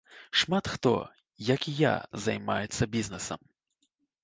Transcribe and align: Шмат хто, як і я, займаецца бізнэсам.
Шмат 0.39 0.67
хто, 0.73 0.93
як 1.51 1.67
і 1.73 1.75
я, 1.83 1.93
займаецца 2.25 2.83
бізнэсам. 2.99 3.41